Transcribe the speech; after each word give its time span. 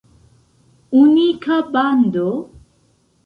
Unika 1.01 1.55
bando? 1.73 2.27